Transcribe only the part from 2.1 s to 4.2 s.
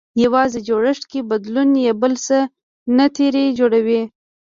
څه نه ترې جوړوي.